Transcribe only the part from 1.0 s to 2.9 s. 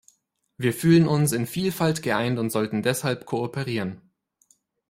uns in Vielfalt geeint und sollten